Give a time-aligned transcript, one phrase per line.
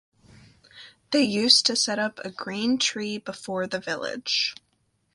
[1.11, 4.55] They used to set up a green tree before the village.